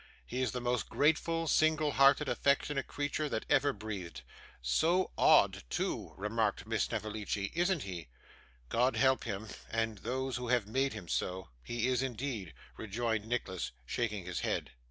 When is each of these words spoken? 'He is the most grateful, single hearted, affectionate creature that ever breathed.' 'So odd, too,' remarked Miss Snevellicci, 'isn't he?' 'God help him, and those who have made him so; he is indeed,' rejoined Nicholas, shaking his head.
'He 0.25 0.41
is 0.41 0.51
the 0.51 0.59
most 0.59 0.89
grateful, 0.89 1.47
single 1.47 1.91
hearted, 1.91 2.27
affectionate 2.27 2.87
creature 2.87 3.29
that 3.29 3.45
ever 3.51 3.71
breathed.' 3.71 4.23
'So 4.59 5.11
odd, 5.15 5.61
too,' 5.69 6.15
remarked 6.17 6.65
Miss 6.65 6.85
Snevellicci, 6.85 7.51
'isn't 7.53 7.83
he?' 7.83 8.07
'God 8.67 8.95
help 8.95 9.25
him, 9.25 9.47
and 9.69 9.99
those 9.99 10.37
who 10.37 10.47
have 10.47 10.65
made 10.65 10.93
him 10.93 11.07
so; 11.07 11.49
he 11.61 11.87
is 11.87 12.01
indeed,' 12.01 12.55
rejoined 12.77 13.27
Nicholas, 13.27 13.73
shaking 13.85 14.25
his 14.25 14.39
head. 14.39 14.71